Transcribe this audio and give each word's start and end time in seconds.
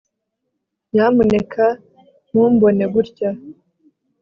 Nyamuneka 0.91 1.65
ntumbone 2.27 2.85
gutya 2.93 3.29